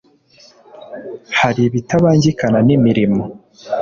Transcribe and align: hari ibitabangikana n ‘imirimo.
hari 1.39 1.59
ibitabangikana 1.69 2.59
n 2.67 2.69
‘imirimo. 2.77 3.23